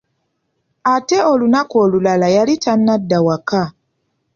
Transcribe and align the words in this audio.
Ate 0.93 1.17
olunaku 1.31 1.75
olulala 1.85 2.27
yali 2.35 2.55
tanadda 2.63 3.17
waka. 3.27 3.63